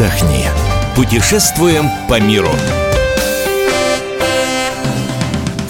отдохни. 0.00 0.46
Путешествуем 0.96 1.88
по 2.08 2.20
миру. 2.20 2.50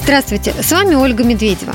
Здравствуйте, 0.03 0.55
с 0.61 0.71
вами 0.73 0.95
Ольга 0.95 1.25
Медведева. 1.25 1.75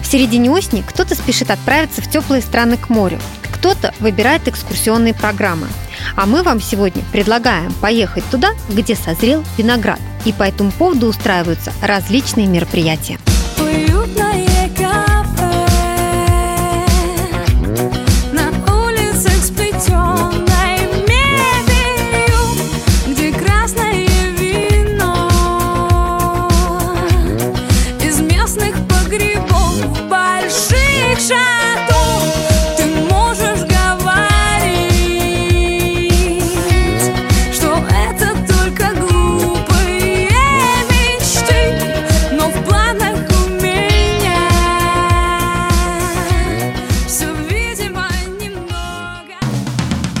В 0.00 0.06
середине 0.06 0.50
осени 0.50 0.82
кто-то 0.86 1.14
спешит 1.14 1.50
отправиться 1.50 2.02
в 2.02 2.10
теплые 2.10 2.42
страны 2.42 2.76
к 2.76 2.88
морю, 2.88 3.18
кто-то 3.52 3.94
выбирает 4.00 4.46
экскурсионные 4.48 5.14
программы. 5.14 5.68
А 6.16 6.26
мы 6.26 6.42
вам 6.42 6.60
сегодня 6.60 7.02
предлагаем 7.12 7.72
поехать 7.74 8.24
туда, 8.30 8.50
где 8.68 8.94
созрел 8.94 9.44
виноград. 9.56 10.00
И 10.24 10.32
по 10.32 10.42
этому 10.42 10.70
поводу 10.72 11.06
устраиваются 11.06 11.72
различные 11.80 12.46
мероприятия. 12.46 13.18
Уютное 13.58 14.41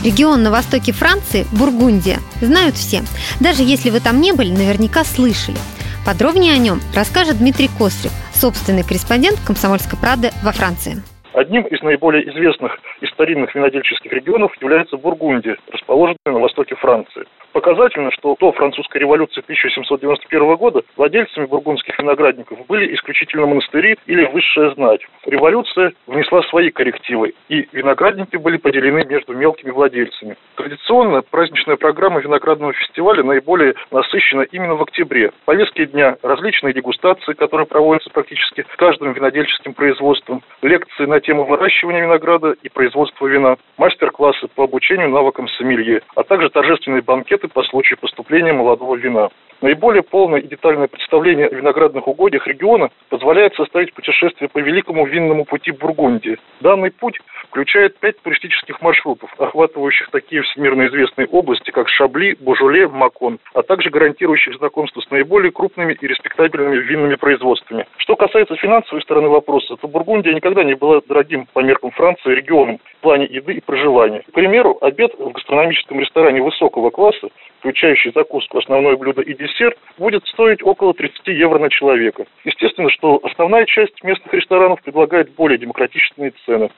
Регион 0.04 0.42
на 0.42 0.50
востоке 0.50 0.92
Франции– 0.92 1.46
Бургундия. 1.52 2.20
Знают 2.40 2.76
все. 2.76 3.04
Даже 3.40 3.62
если 3.62 3.90
вы 3.90 4.00
там 4.00 4.20
не 4.20 4.32
были, 4.32 4.52
наверняка 4.52 5.04
слышали. 5.04 5.56
Подробнее 6.04 6.54
о 6.54 6.58
нем 6.58 6.80
расскажет 6.94 7.38
Дмитрий 7.38 7.70
Кострев, 7.78 8.12
собственный 8.42 8.82
корреспондент 8.82 9.38
«Комсомольской 9.46 9.96
правды» 9.96 10.30
во 10.42 10.50
Франции. 10.50 10.96
Одним 11.32 11.62
из 11.62 11.80
наиболее 11.80 12.28
известных 12.28 12.76
и 13.00 13.06
старинных 13.06 13.54
винодельческих 13.54 14.12
регионов 14.12 14.50
является 14.60 14.96
Бургундия, 14.96 15.56
расположенная 15.70 16.16
на 16.26 16.40
востоке 16.40 16.74
Франции. 16.74 17.22
Показательно, 17.52 18.10
что 18.12 18.34
до 18.40 18.52
французской 18.52 18.98
революции 18.98 19.40
1791 19.40 20.56
года 20.56 20.82
владельцами 20.96 21.46
бургундских 21.46 21.98
виноградников 21.98 22.66
были 22.66 22.94
исключительно 22.94 23.46
монастыри 23.46 23.98
или 24.06 24.24
высшая 24.24 24.70
знать. 24.74 25.00
Революция 25.26 25.92
внесла 26.06 26.42
свои 26.44 26.70
коррективы, 26.70 27.34
и 27.48 27.68
виноградники 27.72 28.36
были 28.36 28.56
поделены 28.56 29.04
между 29.04 29.34
мелкими 29.34 29.70
владельцами. 29.70 30.36
Традиционно 30.56 31.22
праздничная 31.22 31.76
программа 31.76 32.20
виноградного 32.20 32.72
фестиваля 32.72 33.22
наиболее 33.22 33.74
насыщена 33.90 34.42
именно 34.42 34.74
в 34.74 34.82
октябре. 34.82 35.30
В 35.30 35.44
повестке 35.44 35.86
дня 35.86 36.16
различные 36.22 36.72
дегустации, 36.72 37.34
которые 37.34 37.66
проводятся 37.66 38.10
практически 38.10 38.64
каждым 38.76 39.12
винодельческим 39.12 39.74
производством, 39.74 40.42
лекции 40.62 41.04
на 41.04 41.20
тему 41.20 41.44
выращивания 41.44 42.02
винограда 42.02 42.54
и 42.62 42.68
производства 42.68 43.26
вина, 43.26 43.56
мастер-классы 43.76 44.48
по 44.48 44.64
обучению 44.64 45.10
навыкам 45.10 45.48
сомелье, 45.48 46.02
а 46.16 46.22
также 46.22 46.48
торжественные 46.48 47.02
банкеты 47.02 47.41
по 47.48 47.62
случаю 47.64 47.98
поступления 47.98 48.52
молодого 48.52 48.96
вина. 48.96 49.30
Наиболее 49.62 50.02
полное 50.02 50.40
и 50.40 50.48
детальное 50.48 50.88
представление 50.88 51.46
о 51.46 51.54
виноградных 51.54 52.08
угодьях 52.08 52.48
региона 52.48 52.90
позволяет 53.08 53.54
составить 53.54 53.94
путешествие 53.94 54.48
по 54.48 54.58
великому 54.58 55.06
винному 55.06 55.44
пути 55.44 55.70
Бургундии. 55.70 56.36
Данный 56.60 56.90
путь 56.90 57.20
включает 57.48 57.96
пять 57.98 58.20
туристических 58.22 58.82
маршрутов, 58.82 59.32
охватывающих 59.38 60.10
такие 60.10 60.42
всемирно 60.42 60.88
известные 60.88 61.28
области, 61.28 61.70
как 61.70 61.88
Шабли, 61.88 62.36
Божуле, 62.40 62.88
Макон, 62.88 63.38
а 63.54 63.62
также 63.62 63.90
гарантирующих 63.90 64.56
знакомство 64.56 65.00
с 65.00 65.10
наиболее 65.12 65.52
крупными 65.52 65.92
и 65.92 66.06
респектабельными 66.08 66.78
винными 66.78 67.14
производствами. 67.14 67.86
Что 67.98 68.16
касается 68.16 68.56
финансовой 68.56 69.02
стороны 69.02 69.28
вопроса, 69.28 69.76
то 69.76 69.86
Бургундия 69.86 70.34
никогда 70.34 70.64
не 70.64 70.74
была 70.74 71.00
дорогим 71.06 71.46
по 71.52 71.60
меркам 71.60 71.92
Франции 71.92 72.34
регионом 72.34 72.80
в 72.98 73.00
плане 73.02 73.26
еды 73.26 73.54
и 73.54 73.60
проживания. 73.60 74.22
К 74.22 74.32
примеру, 74.32 74.78
обед 74.80 75.12
в 75.16 75.30
гастрономическом 75.30 76.00
ресторане 76.00 76.42
высокого 76.42 76.90
класса, 76.90 77.28
включающий 77.60 78.10
закуску, 78.12 78.58
основное 78.58 78.96
блюдо 78.96 79.22
и 79.22 79.34
десерт, 79.34 79.51
будет 79.98 80.26
стоить 80.26 80.62
около 80.62 80.94
30 80.94 81.26
евро 81.28 81.58
на 81.58 81.70
человека. 81.70 82.26
Естественно, 82.44 82.90
что 82.90 83.20
основная 83.22 83.66
часть 83.66 84.02
местных 84.02 84.32
ресторанов 84.32 84.82
предлагает 84.82 85.34
более 85.34 85.58
демократичные 85.58 86.32
цены. 86.44 86.70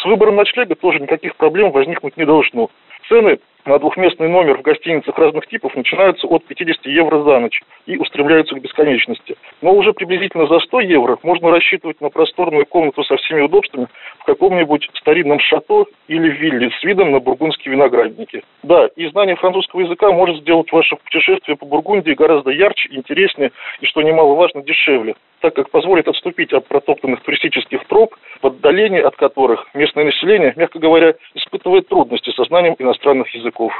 С 0.00 0.04
выбором 0.04 0.36
ночлега 0.36 0.74
тоже 0.74 0.98
никаких 1.00 1.36
проблем 1.36 1.70
возникнуть 1.70 2.16
не 2.16 2.24
должно. 2.24 2.70
Цены 3.12 3.40
на 3.66 3.78
двухместный 3.78 4.30
номер 4.30 4.56
в 4.56 4.62
гостиницах 4.62 5.18
разных 5.18 5.46
типов 5.46 5.76
начинаются 5.76 6.26
от 6.26 6.46
50 6.46 6.86
евро 6.86 7.22
за 7.22 7.40
ночь 7.40 7.60
и 7.84 7.98
устремляются 7.98 8.54
к 8.54 8.60
бесконечности. 8.62 9.36
Но 9.60 9.74
уже 9.74 9.92
приблизительно 9.92 10.46
за 10.46 10.60
100 10.60 10.80
евро 10.80 11.18
можно 11.22 11.50
рассчитывать 11.50 12.00
на 12.00 12.08
просторную 12.08 12.64
комнату 12.64 13.04
со 13.04 13.16
всеми 13.18 13.42
удобствами 13.42 13.88
в 14.20 14.24
каком-нибудь 14.24 14.88
старинном 14.94 15.40
шато 15.40 15.84
или 16.08 16.30
вилле 16.30 16.70
с 16.70 16.82
видом 16.82 17.12
на 17.12 17.20
бургундские 17.20 17.74
виноградники. 17.74 18.42
Да, 18.62 18.86
и 18.96 19.06
знание 19.08 19.36
французского 19.36 19.82
языка 19.82 20.10
может 20.10 20.38
сделать 20.38 20.72
ваше 20.72 20.96
путешествие 20.96 21.58
по 21.58 21.66
Бургундии 21.66 22.12
гораздо 22.12 22.50
ярче, 22.50 22.88
интереснее 22.92 23.52
и, 23.82 23.86
что 23.86 24.00
немаловажно, 24.00 24.62
дешевле, 24.62 25.16
так 25.42 25.54
как 25.54 25.70
позволит 25.70 26.08
отступить 26.08 26.52
от 26.52 26.66
протоптанных 26.68 27.20
туристических 27.22 27.84
троп, 27.88 28.14
в 28.40 28.46
отдалении 28.46 29.00
от 29.00 29.16
которых 29.16 29.66
местное 29.74 30.04
население, 30.04 30.54
мягко 30.56 30.78
говоря, 30.78 31.14
испытывает 31.34 31.88
трудности 31.88 32.30
со 32.30 32.44
знанием 32.44 32.76
иностранных 32.78 33.28
языков. 33.34 33.72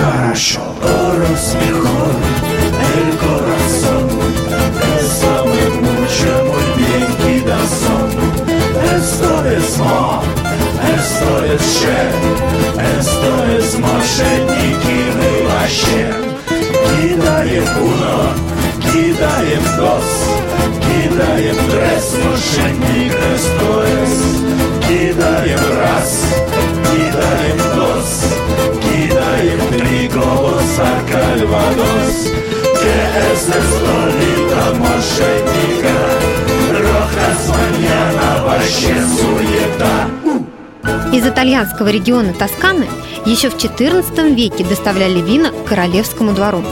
Хорошо, 0.00 0.60
Ще, 11.80 12.00
esto 12.98 13.30
es 13.56 13.78
мошенники 13.78 14.98
мы 15.14 15.30
вообще. 15.48 16.02
Кидаем 17.00 17.64
уно, 17.78 18.34
кидаем 18.82 19.62
дос 19.76 20.10
Кидаем 20.80 21.56
дресс, 21.70 22.14
мошенник 22.24 23.14
СТОС 23.38 24.14
Кидаем 24.88 25.62
раз, 25.78 26.24
кидаем 26.90 27.69
итальянского 41.40 41.88
региона 41.88 42.34
Тосканы 42.34 42.86
еще 43.24 43.48
в 43.48 43.56
XIV 43.56 44.34
веке 44.34 44.62
доставляли 44.62 45.22
вина 45.22 45.50
к 45.50 45.68
королевскому 45.68 46.34
двору. 46.34 46.62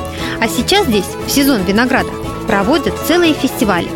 А 0.42 0.46
сейчас 0.46 0.86
здесь, 0.86 1.06
в 1.26 1.30
сезон 1.30 1.62
винограда, 1.62 2.10
проводят 2.46 2.94
целые 3.06 3.32
фестивали. 3.32 3.88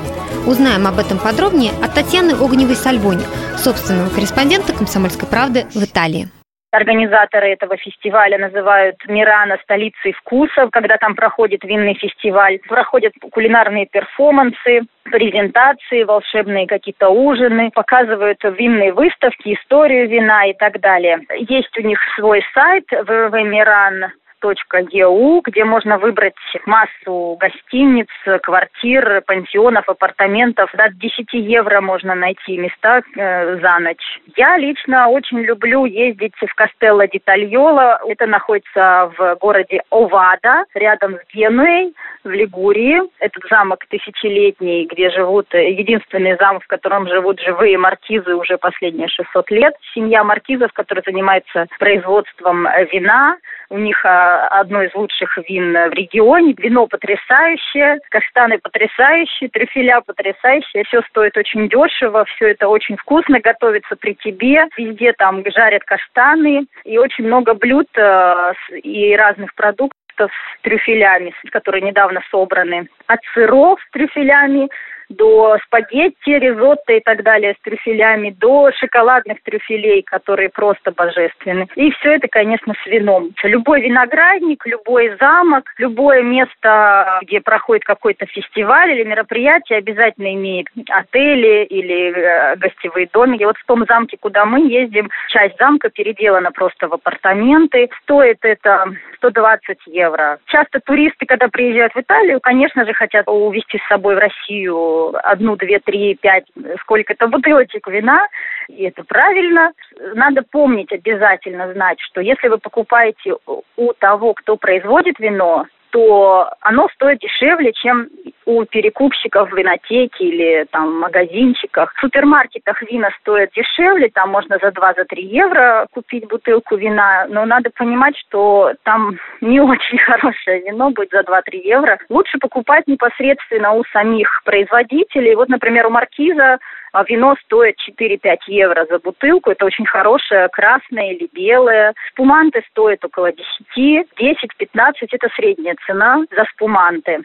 Узнаем 0.46 0.86
об 0.86 0.98
этом 0.98 1.18
подробнее 1.18 1.72
от 1.82 1.92
Татьяны 1.92 2.30
Огневой-Сальбони, 2.32 3.22
собственного 3.62 4.08
корреспондента 4.08 4.72
«Комсомольской 4.72 5.28
правды» 5.28 5.66
в 5.74 5.84
Италии. 5.84 6.30
Организаторы 6.72 7.50
этого 7.50 7.76
фестиваля 7.76 8.38
называют 8.38 8.96
Мирана 9.06 9.58
столицей 9.62 10.12
вкусов, 10.12 10.70
когда 10.70 10.96
там 10.96 11.14
проходит 11.14 11.64
винный 11.64 11.92
фестиваль. 11.92 12.60
Проходят 12.66 13.12
кулинарные 13.30 13.84
перформансы, 13.84 14.80
презентации, 15.04 16.02
волшебные 16.04 16.66
какие-то 16.66 17.10
ужины, 17.10 17.70
показывают 17.74 18.38
винные 18.42 18.94
выставки, 18.94 19.52
историю 19.52 20.08
вина 20.08 20.46
и 20.46 20.54
так 20.54 20.80
далее. 20.80 21.20
Есть 21.46 21.76
у 21.76 21.82
них 21.82 21.98
свой 22.16 22.42
сайт 22.54 22.84
www.miran 22.90 24.08
.eu, 24.42 25.40
где 25.44 25.64
можно 25.64 25.98
выбрать 25.98 26.34
массу 26.66 27.36
гостиниц, 27.38 28.08
квартир, 28.42 29.22
пансионов, 29.26 29.88
апартаментов. 29.88 30.70
До 30.74 30.88
10 30.88 31.32
евро 31.32 31.80
можно 31.80 32.14
найти 32.14 32.56
места 32.58 33.02
э, 33.16 33.58
за 33.60 33.78
ночь. 33.78 34.20
Я 34.36 34.56
лично 34.56 35.08
очень 35.08 35.40
люблю 35.40 35.84
ездить 35.84 36.34
в 36.36 36.54
Кастелло 36.54 37.06
ди 37.06 37.18
Тальоло. 37.18 38.00
Это 38.06 38.26
находится 38.26 39.12
в 39.16 39.36
городе 39.36 39.82
Овада, 39.90 40.64
рядом 40.74 41.16
с 41.16 41.34
Генуей, 41.34 41.94
в 42.24 42.30
Лигурии. 42.30 43.00
Этот 43.18 43.42
замок 43.50 43.84
тысячелетний, 43.88 44.86
где 44.86 45.10
живут, 45.10 45.52
единственный 45.54 46.36
замок, 46.36 46.64
в 46.64 46.68
котором 46.68 47.08
живут 47.08 47.40
живые 47.40 47.78
маркизы 47.78 48.34
уже 48.34 48.58
последние 48.58 49.08
600 49.08 49.50
лет. 49.50 49.74
Семья 49.94 50.24
маркизов, 50.24 50.72
которая 50.72 51.02
занимается 51.06 51.66
производством 51.78 52.66
вина, 52.92 53.36
У 53.72 53.78
них 53.78 54.04
а, 54.04 54.48
одно 54.48 54.82
из 54.82 54.94
лучших 54.94 55.38
вин 55.48 55.72
в 55.72 55.92
регионе. 55.94 56.54
Вино 56.58 56.86
потрясающее, 56.86 58.00
каштаны 58.10 58.58
потрясающие, 58.58 59.48
трюфеля 59.48 60.02
потрясающие. 60.02 60.84
Все 60.84 61.00
стоит 61.08 61.38
очень 61.38 61.70
дешево, 61.70 62.26
все 62.26 62.50
это 62.50 62.68
очень 62.68 62.98
вкусно, 62.98 63.40
готовится 63.40 63.96
при 63.96 64.14
тебе. 64.16 64.66
Везде 64.76 65.14
там 65.14 65.42
жарят 65.46 65.84
каштаны 65.84 66.66
и 66.84 66.98
очень 66.98 67.24
много 67.24 67.54
блюд 67.54 67.88
э, 67.96 68.52
и 68.82 69.16
разных 69.16 69.54
продуктов 69.54 69.96
с 70.18 70.62
трюфелями, 70.62 71.32
которые 71.50 71.80
недавно 71.80 72.20
собраны. 72.30 72.88
От 73.06 73.20
сыров 73.32 73.80
с 73.88 73.90
трюфелями 73.92 74.68
до 75.08 75.58
спагетти, 75.64 76.30
ризотто 76.30 76.92
и 76.92 77.00
так 77.00 77.22
далее 77.22 77.54
с 77.58 77.62
трюфелями, 77.62 78.30
до 78.38 78.70
шоколадных 78.72 79.42
трюфелей, 79.42 80.02
которые 80.02 80.48
просто 80.48 80.92
божественны. 80.92 81.68
И 81.76 81.90
все 81.92 82.14
это, 82.14 82.28
конечно, 82.28 82.74
с 82.82 82.86
вином. 82.86 83.30
Любой 83.42 83.82
виноградник, 83.82 84.66
любой 84.66 85.16
замок, 85.18 85.64
любое 85.78 86.22
место, 86.22 87.20
где 87.22 87.40
проходит 87.40 87.84
какой-то 87.84 88.26
фестиваль 88.26 88.92
или 88.92 89.04
мероприятие, 89.04 89.78
обязательно 89.78 90.32
имеет 90.34 90.66
отели 90.88 91.64
или 91.64 92.12
э, 92.14 92.56
гостевые 92.56 93.08
домики. 93.12 93.44
Вот 93.44 93.56
в 93.56 93.66
том 93.66 93.84
замке, 93.86 94.16
куда 94.20 94.44
мы 94.44 94.68
ездим, 94.68 95.10
часть 95.28 95.56
замка 95.58 95.90
переделана 95.90 96.52
просто 96.52 96.88
в 96.88 96.94
апартаменты. 96.94 97.90
Стоит 98.02 98.38
это 98.42 98.86
120 99.16 99.78
евро. 99.86 100.38
Часто 100.46 100.80
туристы, 100.80 101.26
когда 101.26 101.48
приезжают 101.48 101.94
в 101.94 102.00
Италию, 102.00 102.40
конечно 102.40 102.84
же, 102.84 102.92
хотят 102.92 103.28
увезти 103.28 103.78
с 103.78 103.88
собой 103.88 104.16
в 104.16 104.18
Россию 104.18 104.91
одну, 105.22 105.56
две, 105.56 105.78
три, 105.78 106.14
пять, 106.14 106.44
сколько-то 106.80 107.28
бутылочек 107.28 107.86
вина, 107.88 108.26
и 108.68 108.84
это 108.84 109.04
правильно. 109.04 109.72
Надо 110.14 110.42
помнить 110.42 110.92
обязательно 110.92 111.72
знать, 111.72 112.00
что 112.00 112.20
если 112.20 112.48
вы 112.48 112.58
покупаете 112.58 113.36
у 113.76 113.92
того, 113.94 114.34
кто 114.34 114.56
производит 114.56 115.18
вино, 115.18 115.66
то 115.90 116.50
оно 116.60 116.88
стоит 116.94 117.18
дешевле, 117.18 117.72
чем 117.72 118.08
у 118.44 118.64
перекупщиков 118.64 119.50
в 119.50 119.56
винотеке 119.56 120.24
или 120.24 120.66
там 120.70 120.98
магазинчиках. 120.98 121.92
В 121.94 122.00
супермаркетах 122.00 122.82
вина 122.82 123.10
стоят 123.20 123.50
дешевле, 123.54 124.10
там 124.10 124.30
можно 124.30 124.58
за 124.60 124.68
2-3 124.68 125.04
евро 125.20 125.86
купить 125.92 126.26
бутылку 126.28 126.76
вина, 126.76 127.26
но 127.28 127.44
надо 127.44 127.70
понимать, 127.70 128.16
что 128.18 128.72
там 128.82 129.18
не 129.40 129.60
очень 129.60 129.98
хорошее 130.06 130.62
вино 130.62 130.90
будет 130.90 131.10
за 131.10 131.20
2-3 131.20 131.40
евро. 131.64 131.98
Лучше 132.08 132.38
покупать 132.38 132.86
непосредственно 132.86 133.72
у 133.72 133.84
самих 133.92 134.42
производителей. 134.44 135.34
Вот, 135.34 135.48
например, 135.48 135.86
у 135.86 135.90
Маркиза 135.90 136.58
а 136.92 137.04
вино 137.04 137.34
стоит 137.44 137.76
4-5 137.98 138.36
евро 138.48 138.86
за 138.88 138.98
бутылку. 138.98 139.50
Это 139.50 139.64
очень 139.64 139.86
хорошее, 139.86 140.48
красное 140.52 141.12
или 141.12 141.28
белое. 141.32 141.94
Спуманты 142.10 142.62
стоят 142.70 143.04
около 143.04 143.32
10, 143.32 144.06
10-15– 144.18 144.92
это 145.10 145.28
средняя 145.34 145.74
цена 145.86 146.22
за 146.30 146.44
спуманты. 146.52 147.20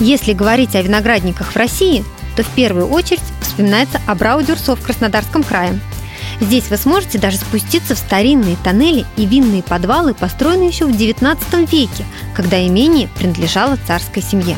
Если 0.00 0.32
говорить 0.32 0.74
о 0.74 0.82
виноградниках 0.82 1.52
в 1.52 1.56
России, 1.56 2.04
то 2.36 2.42
в 2.42 2.48
первую 2.48 2.88
очередь 2.88 3.22
вспоминается 3.40 4.00
Абрау-Дюрсо 4.06 4.74
в 4.74 4.82
Краснодарском 4.82 5.42
крае. 5.44 5.78
Здесь 6.40 6.68
вы 6.68 6.76
сможете 6.76 7.18
даже 7.18 7.36
спуститься 7.36 7.94
в 7.94 7.98
старинные 7.98 8.56
тоннели 8.64 9.06
и 9.16 9.24
винные 9.24 9.62
подвалы, 9.62 10.14
построенные 10.14 10.68
еще 10.68 10.86
в 10.86 10.90
XIX 10.90 11.38
веке, 11.70 12.04
когда 12.34 12.66
имение 12.66 13.08
принадлежало 13.16 13.78
царской 13.86 14.22
семье. 14.22 14.56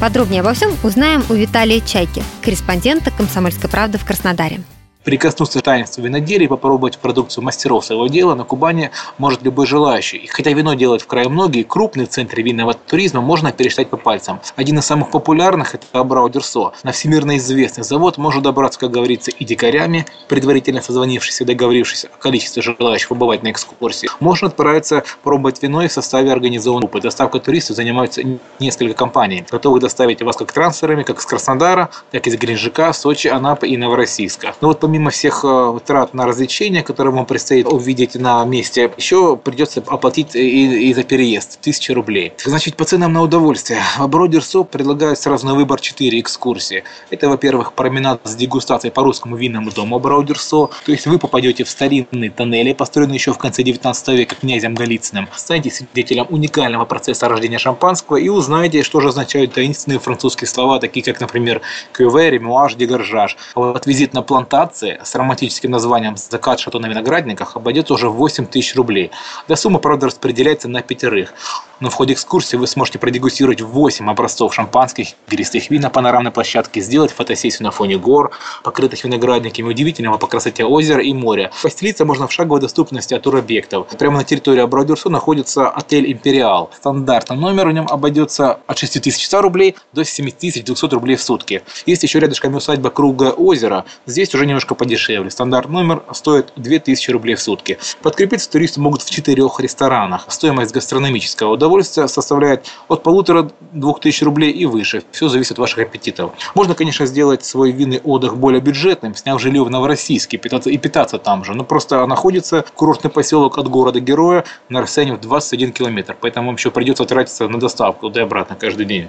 Подробнее 0.00 0.40
обо 0.40 0.54
всем 0.54 0.72
узнаем 0.82 1.22
у 1.28 1.34
Виталия 1.34 1.80
Чайки, 1.80 2.22
корреспондента 2.42 3.10
«Комсомольской 3.10 3.68
правды» 3.68 3.98
в 3.98 4.04
Краснодаре. 4.04 4.62
Прикоснуться 5.04 5.58
к 5.58 5.62
таинству 5.62 6.02
виноделия 6.02 6.44
и 6.44 6.48
попробовать 6.48 6.98
продукцию 6.98 7.42
мастеров 7.42 7.84
своего 7.84 8.06
дела 8.06 8.36
на 8.36 8.44
Кубани 8.44 8.92
может 9.18 9.42
любой 9.42 9.66
желающий. 9.66 10.18
И 10.18 10.26
хотя 10.28 10.52
вино 10.52 10.74
делают 10.74 11.02
в 11.02 11.08
крае 11.08 11.28
многие, 11.28 11.64
крупные 11.64 12.06
центры 12.06 12.42
винного 12.42 12.74
туризма 12.74 13.20
можно 13.20 13.50
пересчитать 13.50 13.90
по 13.90 13.96
пальцам. 13.96 14.40
Один 14.54 14.78
из 14.78 14.86
самых 14.86 15.10
популярных– 15.10 15.74
это 15.76 15.86
Абрау 15.92 16.28
Дюрсо. 16.28 16.72
На 16.84 16.92
всемирно 16.92 17.36
известный 17.38 17.82
завод 17.82 18.16
может 18.16 18.44
добраться, 18.44 18.78
как 18.78 18.92
говорится, 18.92 19.32
и 19.32 19.44
дикарями, 19.44 20.06
предварительно 20.28 20.80
созвонившись 20.80 21.40
и 21.40 21.44
договорившись 21.44 22.04
о 22.04 22.16
количестве 22.18 22.62
желающих 22.62 23.08
побывать 23.08 23.42
на 23.42 23.50
экскурсии. 23.50 24.08
Можно 24.20 24.48
отправиться 24.48 25.02
пробовать 25.24 25.60
вино 25.62 25.82
и 25.82 25.88
в 25.88 25.92
составе 25.92 26.30
организованной 26.30 26.82
группы. 26.82 27.00
Доставкой 27.00 27.40
туристов 27.40 27.74
занимаются 27.74 28.22
несколько 28.60 28.94
компаний, 28.94 29.44
готовых 29.50 29.80
доставить 29.80 30.22
вас 30.22 30.36
как 30.36 30.52
трансферами, 30.52 31.02
как 31.02 31.18
из 31.18 31.26
Краснодара, 31.26 31.90
так 32.12 32.24
и 32.26 32.30
из 32.30 32.36
Геленджика, 32.38 32.92
Сочи, 32.92 33.26
Анапы 33.26 33.66
и 33.66 33.76
Новороссийска. 33.76 34.54
Но 34.60 34.68
вот 34.68 34.78
помимо 34.92 35.08
всех 35.08 35.42
э, 35.42 35.78
трат 35.86 36.12
на 36.12 36.26
развлечения, 36.26 36.82
которые 36.82 37.14
вам 37.14 37.24
предстоит 37.24 37.66
увидеть 37.66 38.14
на 38.14 38.44
месте, 38.44 38.92
еще 38.98 39.38
придется 39.38 39.82
оплатить 39.86 40.36
и, 40.36 40.90
и 40.90 40.92
за 40.92 41.02
переезд 41.02 41.60
тысячи 41.62 41.92
рублей. 41.92 42.34
Значит, 42.44 42.76
по 42.76 42.84
ценам 42.84 43.14
на 43.14 43.22
удовольствие. 43.22 43.80
Бродер 43.98 44.44
Соп 44.44 44.68
предлагает 44.68 45.18
сразу 45.18 45.46
на 45.46 45.54
выбор 45.54 45.80
4 45.80 46.20
экскурсии. 46.20 46.84
Это, 47.08 47.30
во-первых, 47.30 47.72
променад 47.72 48.20
с 48.24 48.34
дегустацией 48.34 48.92
по 48.92 49.02
русскому 49.02 49.36
винному 49.36 49.70
дому 49.70 49.98
Браудерсо. 49.98 50.68
То 50.84 50.92
есть 50.92 51.06
вы 51.06 51.18
попадете 51.18 51.64
в 51.64 51.70
старинные 51.70 52.28
тоннели, 52.28 52.74
построенные 52.74 53.14
еще 53.14 53.32
в 53.32 53.38
конце 53.38 53.62
19 53.62 54.08
века 54.08 54.34
князем 54.34 54.74
Голицыным. 54.74 55.26
Станете 55.34 55.70
свидетелем 55.70 56.26
уникального 56.28 56.84
процесса 56.84 57.30
рождения 57.30 57.56
шампанского 57.56 58.18
и 58.18 58.28
узнаете, 58.28 58.82
что 58.82 59.00
же 59.00 59.08
означают 59.08 59.54
таинственные 59.54 60.00
французские 60.00 60.48
слова, 60.48 60.80
такие 60.80 61.02
как, 61.02 61.18
например, 61.18 61.62
кюве, 61.94 62.28
ремуаж, 62.28 62.74
дегоржаж. 62.74 63.38
Вот 63.54 63.86
визит 63.86 64.12
на 64.12 64.20
плантации 64.20 64.81
акции 64.82 65.00
с 65.02 65.14
романтическим 65.14 65.70
названием 65.70 66.16
«Закат 66.16 66.60
шато 66.60 66.78
на 66.78 66.86
виноградниках» 66.86 67.56
обойдется 67.56 67.94
уже 67.94 68.08
в 68.08 68.14
8 68.14 68.46
тысяч 68.46 68.74
рублей. 68.74 69.10
Да 69.48 69.56
сумма, 69.56 69.78
правда, 69.78 70.06
распределяется 70.06 70.68
на 70.68 70.82
пятерых. 70.82 71.34
Но 71.80 71.90
в 71.90 71.94
ходе 71.94 72.12
экскурсии 72.12 72.56
вы 72.56 72.68
сможете 72.68 72.98
продегустировать 73.00 73.60
8 73.60 74.08
образцов 74.08 74.54
шампанских, 74.54 75.08
игристых 75.28 75.68
вин 75.70 75.82
на 75.82 75.90
панорамной 75.90 76.30
площадке, 76.30 76.80
сделать 76.80 77.10
фотосессию 77.10 77.64
на 77.64 77.72
фоне 77.72 77.98
гор, 77.98 78.30
покрытых 78.62 79.02
виноградниками, 79.02 79.68
удивительного 79.68 80.16
по 80.16 80.28
красоте 80.28 80.64
озера 80.64 81.02
и 81.02 81.12
моря. 81.12 81.50
Постелиться 81.60 82.04
можно 82.04 82.28
в 82.28 82.32
шаговой 82.32 82.60
доступности 82.60 83.14
от 83.14 83.22
туробъектов. 83.22 83.88
Прямо 83.98 84.18
на 84.18 84.24
территории 84.24 84.60
Абрадюрсо 84.60 85.08
находится 85.08 85.68
отель 85.68 86.12
«Империал». 86.12 86.70
Стандартный 86.76 87.36
номер 87.36 87.68
в 87.68 87.72
нем 87.72 87.86
обойдется 87.90 88.60
от 88.66 88.78
6100 88.78 89.42
рублей 89.42 89.74
до 89.92 90.04
7200 90.04 90.94
рублей 90.94 91.16
в 91.16 91.22
сутки. 91.22 91.62
Есть 91.84 92.04
еще 92.04 92.20
рядышком 92.20 92.54
усадьба 92.54 92.90
Круглое 92.90 93.32
озеро. 93.32 93.84
Здесь 94.06 94.32
уже 94.34 94.46
немножко 94.46 94.71
подешевле. 94.74 95.30
Стандартный 95.30 95.74
номер 95.74 96.02
стоит 96.12 96.52
2000 96.56 97.10
рублей 97.10 97.34
в 97.34 97.40
сутки. 97.40 97.78
Подкрепиться 98.02 98.50
туристы 98.50 98.80
могут 98.80 99.02
в 99.02 99.10
четырех 99.10 99.60
ресторанах. 99.60 100.26
Стоимость 100.28 100.72
гастрономического 100.72 101.52
удовольствия 101.52 102.08
составляет 102.08 102.66
от 102.88 103.02
полутора 103.02 103.50
двух 103.72 104.00
тысяч 104.00 104.22
рублей 104.22 104.50
и 104.50 104.66
выше. 104.66 105.02
Все 105.10 105.28
зависит 105.28 105.52
от 105.52 105.58
ваших 105.58 105.78
аппетитов. 105.80 106.32
Можно, 106.54 106.74
конечно, 106.74 107.06
сделать 107.06 107.44
свой 107.44 107.72
винный 107.72 108.00
отдых 108.02 108.36
более 108.36 108.60
бюджетным, 108.60 109.14
сняв 109.14 109.40
жилье 109.40 109.64
в 109.64 109.70
Новороссийске 109.70 110.36
питаться, 110.36 110.70
и 110.70 110.78
питаться 110.78 111.18
там 111.18 111.44
же. 111.44 111.54
Но 111.54 111.64
просто 111.64 112.06
находится 112.06 112.64
курортный 112.74 113.10
поселок 113.10 113.58
от 113.58 113.68
города-героя 113.68 114.44
на 114.68 114.82
расстоянии 114.82 115.14
в 115.14 115.20
21 115.20 115.72
километр. 115.72 116.16
Поэтому 116.20 116.46
вам 116.46 116.56
еще 116.56 116.70
придется 116.70 117.04
тратиться 117.04 117.48
на 117.48 117.58
доставку 117.58 118.08
туда 118.08 118.20
и 118.20 118.24
обратно 118.24 118.56
каждый 118.56 118.86
день. 118.86 119.08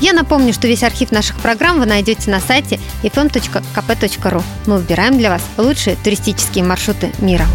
Я 0.00 0.14
напомню, 0.14 0.52
что 0.54 0.66
весь 0.66 0.82
архив 0.82 1.12
наших 1.12 1.36
программ 1.40 1.78
вы 1.78 1.86
найдете 1.86 2.30
на 2.30 2.40
сайте 2.40 2.80
fm.kp.ru. 3.02 4.42
Мы 4.66 4.78
выбираем 4.78 5.18
для 5.18 5.28
вас 5.28 5.42
лучшие 5.58 5.96
туристические 5.96 6.64
маршруты 6.64 7.12
мира. 7.18 7.46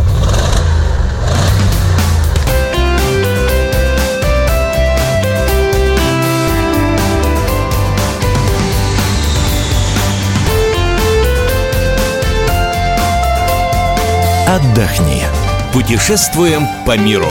Отдохни. 14.48 15.24
Путешествуем 15.74 16.68
по 16.86 16.96
миру. 16.98 17.28